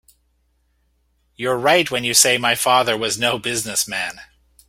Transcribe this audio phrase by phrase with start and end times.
[1.35, 4.19] You're right when you say my father was no business man.